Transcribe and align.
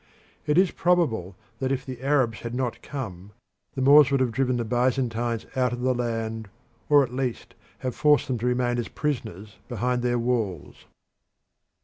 It 0.47 0.57
is 0.57 0.71
probable 0.71 1.35
that 1.59 1.71
if 1.71 1.85
the 1.85 2.01
Arabs 2.01 2.39
had 2.39 2.55
not 2.55 2.81
come 2.81 3.33
the 3.75 3.83
Moors 3.83 4.09
would 4.09 4.19
have 4.19 4.31
driven 4.31 4.57
the 4.57 4.65
Byzantines 4.65 5.45
out 5.55 5.73
of 5.73 5.81
the 5.81 5.93
land, 5.93 6.49
or 6.89 7.03
at 7.03 7.13
least 7.13 7.53
have 7.85 7.93
forced 7.93 8.27
them 8.27 8.39
to 8.39 8.47
remain 8.47 8.79
as 8.79 8.87
prisoners 8.87 9.57
behind 9.69 10.01
their 10.01 10.17
walls. 10.17 10.85